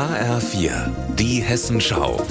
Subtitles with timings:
[0.00, 2.26] HR4, die Hessenschau.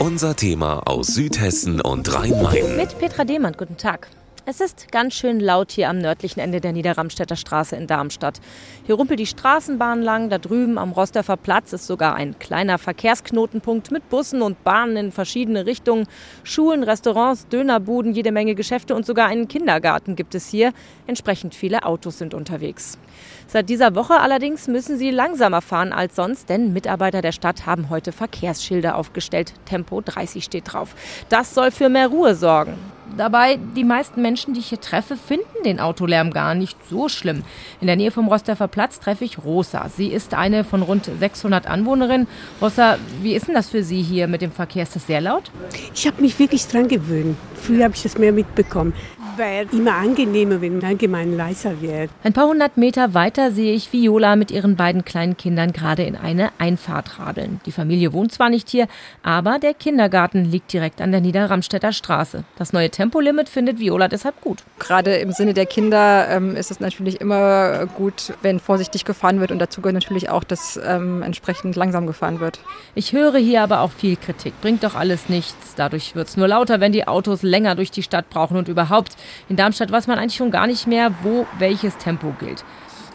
[0.00, 2.76] Unser Thema aus Südhessen und Rhein-Main.
[2.76, 4.08] Mit Petra Demand, guten Tag.
[4.44, 8.40] Es ist ganz schön laut hier am nördlichen Ende der Niederramstädter Straße in Darmstadt.
[8.84, 13.92] Hier rumpelt die Straßenbahn lang, da drüben am Rosdorfer Platz ist sogar ein kleiner Verkehrsknotenpunkt
[13.92, 16.08] mit Bussen und Bahnen in verschiedene Richtungen.
[16.42, 20.72] Schulen, Restaurants, Dönerbuden, jede Menge Geschäfte und sogar einen Kindergarten gibt es hier.
[21.06, 22.98] Entsprechend viele Autos sind unterwegs.
[23.46, 27.90] Seit dieser Woche allerdings müssen sie langsamer fahren als sonst, denn Mitarbeiter der Stadt haben
[27.90, 29.54] heute Verkehrsschilder aufgestellt.
[29.66, 30.96] Tempo 30 steht drauf.
[31.28, 32.76] Das soll für mehr Ruhe sorgen.
[33.16, 37.42] Dabei, die meisten Menschen, die ich hier treffe, finden den Autolärm gar nicht so schlimm.
[37.80, 39.88] In der Nähe vom Rostorfer Platz treffe ich Rosa.
[39.88, 42.26] Sie ist eine von rund 600 Anwohnerinnen.
[42.60, 44.84] Rosa, wie ist denn das für Sie hier mit dem Verkehr?
[44.84, 45.50] Ist das sehr laut?
[45.94, 47.36] Ich habe mich wirklich dran gewöhnt.
[47.54, 48.94] Früher habe ich das mehr mitbekommen
[49.36, 52.10] wäre immer angenehmer, wenn allgemein leiser wird.
[52.22, 56.16] Ein paar hundert Meter weiter sehe ich Viola mit ihren beiden kleinen Kindern gerade in
[56.16, 57.60] eine Einfahrt radeln.
[57.66, 58.88] Die Familie wohnt zwar nicht hier,
[59.22, 62.44] aber der Kindergarten liegt direkt an der Niederramstädter Straße.
[62.56, 64.62] Das neue Tempolimit findet Viola deshalb gut.
[64.78, 69.50] Gerade im Sinne der Kinder ähm, ist es natürlich immer gut, wenn vorsichtig gefahren wird
[69.50, 72.60] und dazu gehört natürlich auch, dass ähm, entsprechend langsam gefahren wird.
[72.94, 74.54] Ich höre hier aber auch viel Kritik.
[74.60, 75.74] Bringt doch alles nichts.
[75.74, 79.16] Dadurch wird es nur lauter, wenn die Autos länger durch die Stadt brauchen und überhaupt.
[79.48, 82.62] In Darmstadt weiß man eigentlich schon gar nicht mehr, wo welches Tempo gilt.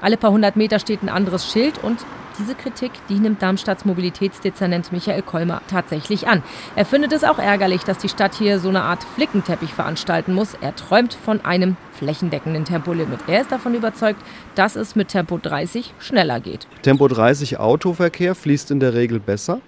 [0.02, 2.06] Alle paar hundert Meter steht ein anderes Schild und
[2.40, 6.44] diese Kritik, die nimmt Darmstadts Mobilitätsdezernent Michael Kolmer tatsächlich an.
[6.76, 10.53] Er findet es auch ärgerlich, dass die Stadt hier so eine Art Flickenteppich veranstalten muss.
[10.62, 13.22] Er träumt von einem flächendeckenden Tempolimit.
[13.25, 14.22] Er ist davon überzeugt,
[14.53, 16.68] dass es mit Tempo 30 schneller geht.
[16.84, 19.62] Tempo 30 Autoverkehr fließt in der Regel besser.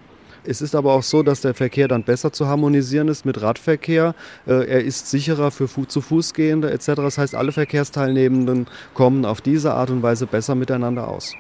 [0.49, 4.15] Es ist aber auch so, dass der Verkehr dann besser zu harmonisieren ist mit Radverkehr.
[4.47, 6.85] Äh, er ist sicherer für zu Fußgehende etc.
[6.95, 11.35] Das heißt, alle Verkehrsteilnehmenden kommen auf diese Art und Weise besser miteinander aus.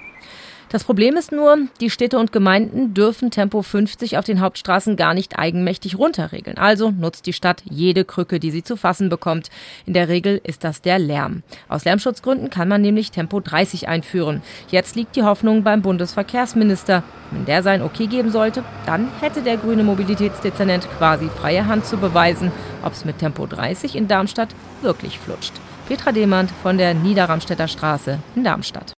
[0.69, 5.15] Das Problem ist nur, die Städte und Gemeinden dürfen Tempo 50 auf den Hauptstraßen gar
[5.15, 6.59] nicht eigenmächtig runterregeln.
[6.59, 9.49] Also nutzt die Stadt jede Krücke, die sie zu fassen bekommt.
[9.87, 11.41] In der Regel ist das der Lärm.
[11.67, 14.43] Aus Lärmschutzgründen kann man nämlich Tempo 30 einführen.
[14.69, 17.03] Jetzt liegt die Hoffnung beim Bundesverkehrsminister.
[17.31, 21.97] Wenn der sein Okay geben sollte, dann hätte der grüne Mobilitätsdezernent quasi freie Hand zu
[21.97, 22.51] beweisen,
[22.83, 24.49] ob es mit Tempo 30 in Darmstadt
[24.81, 25.53] wirklich flutscht.
[25.87, 28.93] Petra Demand von der Niederramstädter Straße in Darmstadt.